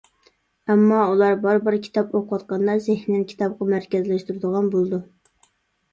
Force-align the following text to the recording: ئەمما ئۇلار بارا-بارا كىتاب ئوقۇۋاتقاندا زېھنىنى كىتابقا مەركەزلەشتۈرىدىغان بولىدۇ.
ئەمما 0.71 1.01
ئۇلار 1.09 1.35
بارا-بارا 1.43 1.81
كىتاب 1.83 2.17
ئوقۇۋاتقاندا 2.19 2.77
زېھنىنى 2.89 3.29
كىتابقا 3.35 3.69
مەركەزلەشتۈرىدىغان 3.75 4.73
بولىدۇ. 4.77 5.05